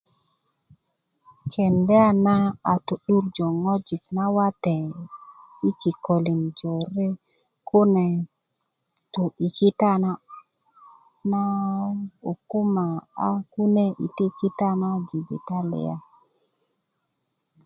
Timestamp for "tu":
9.13-9.23